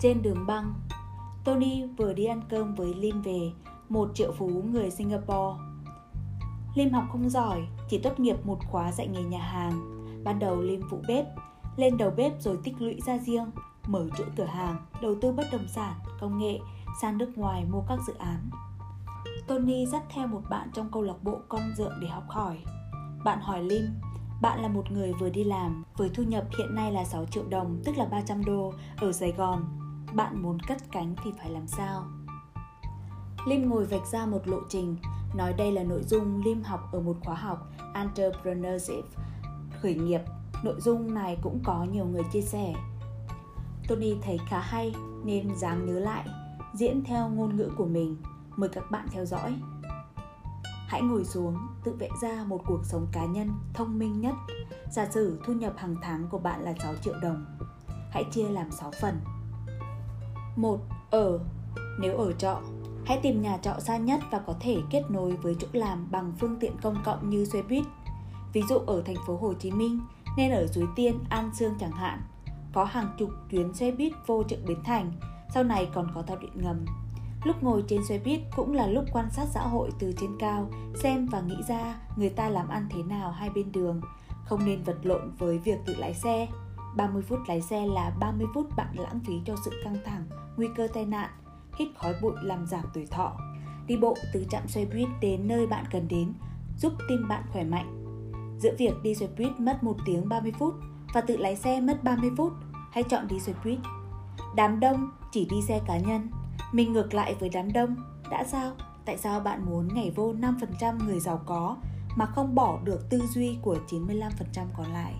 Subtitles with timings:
[0.00, 0.74] Trên đường băng,
[1.44, 3.52] Tony vừa đi ăn cơm với Lim về,
[3.88, 5.58] một triệu phú người Singapore.
[6.74, 10.04] Lim học không giỏi, chỉ tốt nghiệp một khóa dạy nghề nhà hàng.
[10.24, 11.26] Ban đầu Lim phụ bếp,
[11.76, 13.50] lên đầu bếp rồi tích lũy ra riêng,
[13.86, 16.58] mở chuỗi cửa hàng, đầu tư bất động sản, công nghệ,
[17.00, 18.50] sang nước ngoài mua các dự án.
[19.46, 22.58] Tony dắt theo một bạn trong câu lạc bộ con dượng để học hỏi.
[23.24, 23.84] Bạn hỏi Lim,
[24.42, 27.44] bạn là một người vừa đi làm, với thu nhập hiện nay là 6 triệu
[27.48, 29.87] đồng, tức là 300 đô, ở Sài Gòn.
[30.14, 32.04] Bạn muốn cất cánh thì phải làm sao?
[33.46, 34.96] Lim ngồi vạch ra một lộ trình,
[35.34, 39.04] nói đây là nội dung Lim học ở một khóa học Entrepreneurship,
[39.82, 40.20] khởi nghiệp.
[40.64, 42.74] Nội dung này cũng có nhiều người chia sẻ.
[43.88, 44.94] Tony thấy khá hay
[45.24, 46.24] nên dám nhớ lại,
[46.74, 48.16] diễn theo ngôn ngữ của mình.
[48.56, 49.54] Mời các bạn theo dõi.
[50.88, 54.34] Hãy ngồi xuống, tự vẽ ra một cuộc sống cá nhân thông minh nhất.
[54.92, 57.46] Giả sử thu nhập hàng tháng của bạn là 6 triệu đồng.
[58.10, 59.20] Hãy chia làm 6 phần.
[60.58, 60.80] 1.
[61.10, 61.40] Ở
[62.00, 62.60] Nếu ở trọ,
[63.06, 66.32] hãy tìm nhà trọ xa nhất và có thể kết nối với chỗ làm bằng
[66.40, 67.84] phương tiện công cộng như xe buýt.
[68.52, 70.00] Ví dụ ở thành phố Hồ Chí Minh
[70.36, 72.22] nên ở Suối Tiên, An Sương chẳng hạn,
[72.72, 75.12] có hàng chục tuyến xe buýt vô chợ Bến Thành,
[75.54, 76.84] sau này còn có tàu điện ngầm
[77.44, 80.70] Lúc ngồi trên xe buýt cũng là lúc quan sát xã hội từ trên cao,
[80.94, 84.00] xem và nghĩ ra người ta làm ăn thế nào hai bên đường.
[84.44, 86.48] Không nên vật lộn với việc tự lái xe.
[86.96, 90.24] 30 phút lái xe là 30 phút bạn lãng phí cho sự căng thẳng,
[90.58, 91.30] nguy cơ tai nạn,
[91.78, 93.36] hít khói bụi làm giảm tuổi thọ.
[93.86, 96.32] Đi bộ từ trạm xe buýt đến nơi bạn cần đến,
[96.76, 98.04] giúp tim bạn khỏe mạnh.
[98.60, 100.74] Giữa việc đi xe buýt mất 1 tiếng 30 phút
[101.14, 102.52] và tự lái xe mất 30 phút,
[102.92, 103.78] hãy chọn đi xe buýt.
[104.56, 106.28] Đám đông chỉ đi xe cá nhân,
[106.72, 107.96] mình ngược lại với đám đông,
[108.30, 108.72] đã sao?
[109.04, 111.76] Tại sao bạn muốn nhảy vô 5% người giàu có
[112.16, 114.30] mà không bỏ được tư duy của 95%
[114.76, 115.14] còn lại?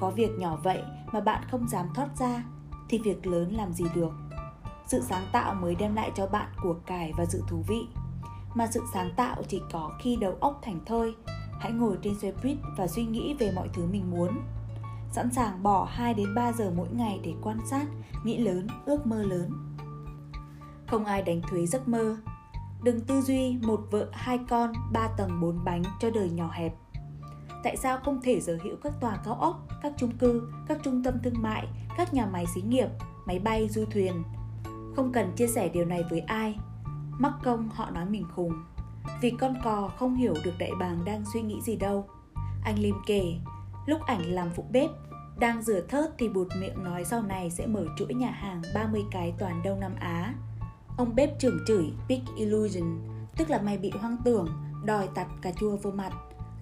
[0.00, 2.44] Có việc nhỏ vậy mà bạn không dám thoát ra
[2.88, 4.12] thì việc lớn làm gì được?
[4.90, 7.86] Sự sáng tạo mới đem lại cho bạn của cải và sự thú vị.
[8.54, 11.14] Mà sự sáng tạo chỉ có khi đầu óc thành thơi.
[11.60, 14.30] Hãy ngồi trên xe buýt và suy nghĩ về mọi thứ mình muốn.
[15.12, 17.86] Sẵn sàng bỏ 2 đến 3 giờ mỗi ngày để quan sát,
[18.24, 19.70] nghĩ lớn, ước mơ lớn
[20.90, 22.16] không ai đánh thuế giấc mơ.
[22.82, 26.74] Đừng tư duy một vợ hai con, ba tầng bốn bánh cho đời nhỏ hẹp.
[27.62, 31.02] Tại sao không thể sở hữu các tòa cao ốc, các chung cư, các trung
[31.02, 31.66] tâm thương mại,
[31.96, 32.88] các nhà máy xí nghiệp,
[33.26, 34.22] máy bay, du thuyền?
[34.96, 36.58] Không cần chia sẻ điều này với ai.
[37.18, 38.52] Mắc công họ nói mình khùng.
[39.20, 42.06] Vì con cò không hiểu được đại bàng đang suy nghĩ gì đâu.
[42.64, 43.34] Anh Lim kể,
[43.86, 44.90] lúc ảnh làm phụ bếp,
[45.38, 49.02] đang rửa thớt thì bụt miệng nói sau này sẽ mở chuỗi nhà hàng 30
[49.10, 50.34] cái toàn Đông Nam Á.
[50.96, 52.98] Ông bếp trưởng chửi Big Illusion,
[53.36, 54.48] tức là mày bị hoang tưởng,
[54.84, 56.12] đòi tặt cà chua vô mặt.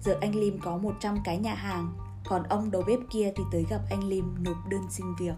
[0.01, 1.93] Giờ anh Lim có 100 cái nhà hàng,
[2.25, 5.35] còn ông đầu bếp kia thì tới gặp anh Lim nộp đơn xin việc.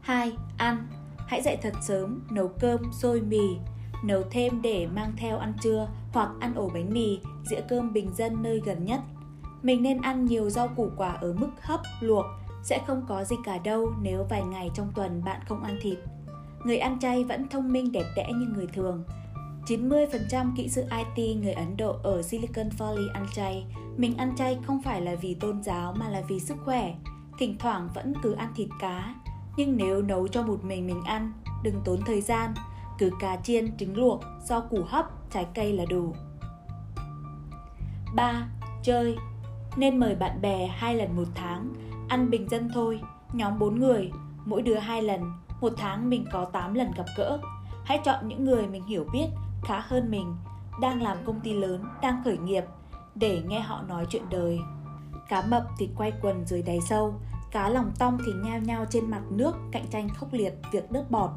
[0.00, 0.36] 2.
[0.58, 0.86] Ăn
[1.26, 3.56] Hãy dậy thật sớm, nấu cơm, xôi mì,
[4.04, 7.20] nấu thêm để mang theo ăn trưa hoặc ăn ổ bánh mì,
[7.50, 9.00] dĩa cơm bình dân nơi gần nhất.
[9.62, 12.24] Mình nên ăn nhiều rau củ quả ở mức hấp, luộc,
[12.62, 15.98] sẽ không có gì cả đâu nếu vài ngày trong tuần bạn không ăn thịt
[16.66, 19.04] người ăn chay vẫn thông minh đẹp đẽ như người thường.
[19.66, 20.84] 90% kỹ sư
[21.16, 23.64] IT người Ấn Độ ở Silicon Valley ăn chay.
[23.96, 26.94] Mình ăn chay không phải là vì tôn giáo mà là vì sức khỏe.
[27.38, 29.14] Thỉnh thoảng vẫn cứ ăn thịt cá.
[29.56, 32.54] Nhưng nếu nấu cho một mình mình ăn, đừng tốn thời gian.
[32.98, 36.14] Cứ cá chiên, trứng luộc, rau củ hấp, trái cây là đủ.
[38.14, 38.48] 3.
[38.82, 39.16] Chơi
[39.76, 41.72] Nên mời bạn bè hai lần một tháng,
[42.08, 43.00] ăn bình dân thôi,
[43.32, 44.10] nhóm 4 người,
[44.44, 47.38] mỗi đứa hai lần, một tháng mình có 8 lần gặp gỡ.
[47.84, 49.26] Hãy chọn những người mình hiểu biết,
[49.64, 50.36] khá hơn mình,
[50.80, 52.64] đang làm công ty lớn, đang khởi nghiệp,
[53.14, 54.60] để nghe họ nói chuyện đời.
[55.28, 57.14] Cá mập thì quay quần dưới đáy sâu,
[57.56, 61.10] cá lòng tong thì nhao nhao trên mặt nước cạnh tranh khốc liệt việc đớp
[61.10, 61.30] bọt.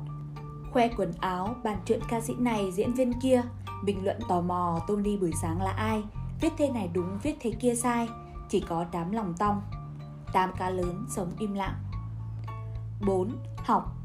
[0.72, 3.42] Khoe quần áo, bàn chuyện ca sĩ này, diễn viên kia,
[3.86, 6.04] bình luận tò mò Tony buổi sáng là ai,
[6.42, 8.10] viết thế này đúng, viết thế kia sai,
[8.50, 9.62] chỉ có đám lòng tong.
[10.34, 11.76] Tám cá lớn sống im lặng.
[13.08, 13.32] 4.
[13.58, 13.96] Học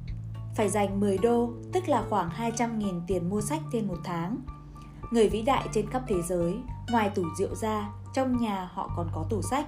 [0.55, 4.39] phải dành 10 đô, tức là khoảng 200.000 tiền mua sách trên một tháng.
[5.11, 6.59] Người vĩ đại trên khắp thế giới,
[6.91, 9.67] ngoài tủ rượu ra, trong nhà họ còn có tủ sách.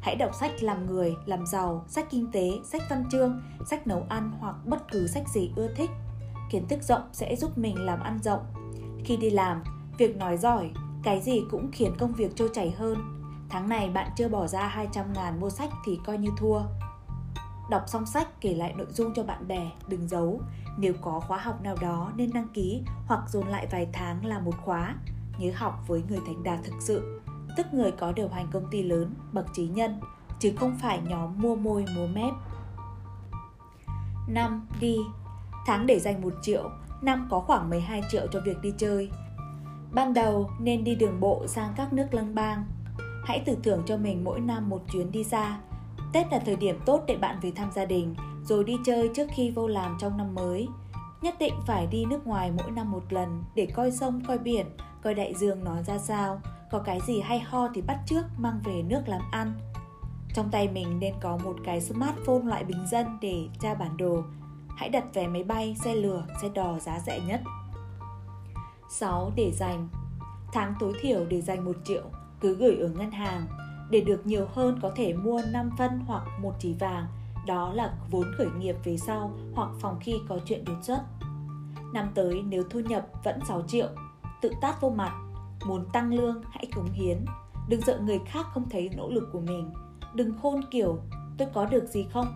[0.00, 4.06] Hãy đọc sách làm người, làm giàu, sách kinh tế, sách văn chương, sách nấu
[4.08, 5.90] ăn hoặc bất cứ sách gì ưa thích.
[6.50, 8.40] Kiến thức rộng sẽ giúp mình làm ăn rộng.
[9.04, 9.62] Khi đi làm,
[9.98, 10.70] việc nói giỏi,
[11.02, 12.98] cái gì cũng khiến công việc trôi chảy hơn.
[13.48, 16.60] Tháng này bạn chưa bỏ ra 200 ngàn mua sách thì coi như thua.
[17.70, 20.40] Đọc xong sách kể lại nội dung cho bạn bè, đừng giấu.
[20.78, 24.38] Nếu có khóa học nào đó nên đăng ký hoặc dồn lại vài tháng là
[24.38, 24.94] một khóa.
[25.38, 27.20] Nhớ học với người thành đạt thực sự,
[27.56, 30.00] tức người có điều hành công ty lớn, bậc trí nhân,
[30.38, 32.32] chứ không phải nhóm mua môi múa mép.
[34.28, 34.96] năm đi
[35.66, 36.70] Tháng để dành 1 triệu,
[37.02, 39.10] năm có khoảng 12 triệu cho việc đi chơi.
[39.92, 42.64] Ban đầu nên đi đường bộ sang các nước lân bang.
[43.24, 45.60] Hãy tự thưởng cho mình mỗi năm một chuyến đi xa.
[46.12, 48.14] Tết là thời điểm tốt để bạn về thăm gia đình,
[48.44, 50.68] rồi đi chơi trước khi vô làm trong năm mới.
[51.22, 54.66] Nhất định phải đi nước ngoài mỗi năm một lần để coi sông, coi biển,
[55.02, 56.40] coi đại dương nó ra sao.
[56.70, 59.52] Có cái gì hay ho thì bắt trước mang về nước làm ăn.
[60.34, 64.22] Trong tay mình nên có một cái smartphone loại bình dân để tra bản đồ,
[64.76, 67.40] hãy đặt vé máy bay, xe lửa, xe đò giá rẻ nhất.
[68.90, 69.32] 6.
[69.36, 69.88] Để dành
[70.52, 72.02] Tháng tối thiểu để dành 1 triệu,
[72.40, 73.46] cứ gửi ở ngân hàng.
[73.90, 77.06] Để được nhiều hơn có thể mua 5 phân hoặc một chỉ vàng,
[77.46, 81.00] đó là vốn khởi nghiệp về sau hoặc phòng khi có chuyện đột xuất.
[81.92, 83.88] Năm tới nếu thu nhập vẫn 6 triệu,
[84.42, 85.12] tự tát vô mặt,
[85.66, 87.24] muốn tăng lương, hãy cống hiến.
[87.68, 89.70] Đừng sợ người khác không thấy nỗ lực của mình.
[90.14, 90.98] Đừng khôn kiểu,
[91.38, 92.26] tôi có được gì không?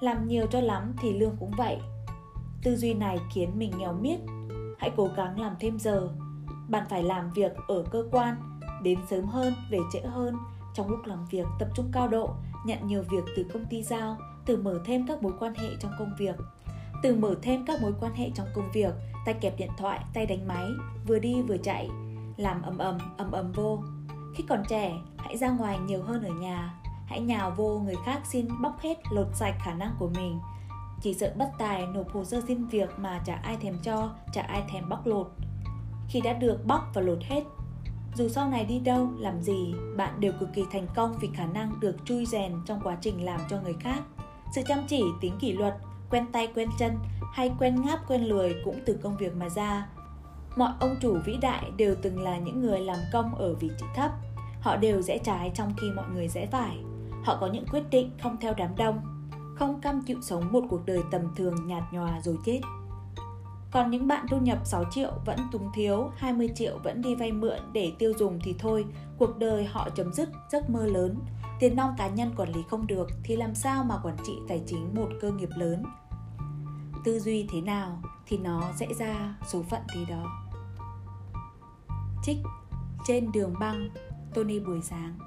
[0.00, 1.78] Làm nhiều cho lắm thì lương cũng vậy.
[2.62, 4.18] Tư duy này khiến mình nghèo miết.
[4.78, 6.08] Hãy cố gắng làm thêm giờ.
[6.68, 10.36] Bạn phải làm việc ở cơ quan, đến sớm hơn, về trễ hơn.
[10.74, 12.30] Trong lúc làm việc, tập trung cao độ,
[12.66, 14.16] nhận nhiều việc từ công ty giao
[14.46, 16.36] từ mở thêm các mối quan hệ trong công việc.
[17.02, 18.94] Từ mở thêm các mối quan hệ trong công việc,
[19.26, 20.66] tay kẹp điện thoại, tay đánh máy,
[21.06, 21.88] vừa đi vừa chạy
[22.40, 23.78] làm ầm ầm ầm ầm vô.
[24.34, 26.74] Khi còn trẻ, hãy ra ngoài nhiều hơn ở nhà.
[27.06, 30.40] Hãy nhào vô người khác xin bóc hết lột sạch khả năng của mình.
[31.02, 34.42] Chỉ sợ bất tài nộp hồ sơ xin việc mà chả ai thèm cho, chả
[34.42, 35.30] ai thèm bóc lột.
[36.08, 37.44] Khi đã được bóc và lột hết,
[38.14, 41.46] dù sau này đi đâu, làm gì, bạn đều cực kỳ thành công vì khả
[41.46, 44.00] năng được chui rèn trong quá trình làm cho người khác.
[44.54, 45.76] Sự chăm chỉ, tính kỷ luật,
[46.10, 46.98] quen tay quen chân
[47.32, 49.86] hay quen ngáp quen lười cũng từ công việc mà ra
[50.56, 53.86] mọi ông chủ vĩ đại đều từng là những người làm công ở vị trí
[53.94, 54.10] thấp
[54.60, 56.76] họ đều rẽ trái trong khi mọi người rẽ phải
[57.24, 59.00] Họ có những quyết định không theo đám đông,
[59.58, 62.60] không cam chịu sống một cuộc đời tầm thường nhạt nhòa rồi chết.
[63.70, 67.32] Còn những bạn thu nhập 6 triệu vẫn túng thiếu, 20 triệu vẫn đi vay
[67.32, 68.84] mượn để tiêu dùng thì thôi,
[69.18, 71.16] cuộc đời họ chấm dứt giấc mơ lớn.
[71.60, 74.62] Tiền nong cá nhân quản lý không được thì làm sao mà quản trị tài
[74.66, 75.82] chính một cơ nghiệp lớn?
[77.04, 80.24] Tư duy thế nào thì nó sẽ ra số phận thế đó.
[82.22, 82.38] Trích
[83.06, 83.88] Trên đường băng,
[84.34, 85.18] Tony buổi sáng